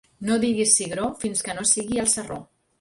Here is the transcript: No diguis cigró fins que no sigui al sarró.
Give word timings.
No 0.29 0.37
diguis 0.45 0.73
cigró 0.79 1.05
fins 1.25 1.47
que 1.49 1.57
no 1.61 1.69
sigui 1.75 2.05
al 2.07 2.13
sarró. 2.19 2.43